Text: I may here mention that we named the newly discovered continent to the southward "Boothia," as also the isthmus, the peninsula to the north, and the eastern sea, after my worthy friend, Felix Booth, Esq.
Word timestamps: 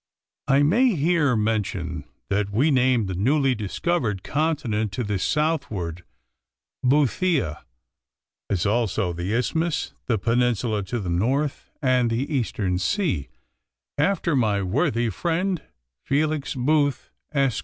I 0.47 0.63
may 0.63 0.95
here 0.95 1.35
mention 1.35 2.05
that 2.29 2.49
we 2.49 2.71
named 2.71 3.07
the 3.07 3.13
newly 3.13 3.53
discovered 3.53 4.23
continent 4.23 4.91
to 4.93 5.03
the 5.03 5.19
southward 5.19 6.03
"Boothia," 6.83 7.63
as 8.49 8.65
also 8.65 9.13
the 9.13 9.31
isthmus, 9.35 9.93
the 10.07 10.17
peninsula 10.17 10.81
to 10.85 10.99
the 10.99 11.11
north, 11.11 11.69
and 11.83 12.09
the 12.09 12.33
eastern 12.33 12.79
sea, 12.79 13.29
after 13.99 14.35
my 14.35 14.63
worthy 14.63 15.09
friend, 15.11 15.61
Felix 16.03 16.55
Booth, 16.55 17.11
Esq. 17.35 17.59